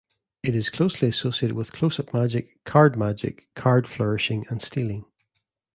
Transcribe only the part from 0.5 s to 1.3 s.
is closely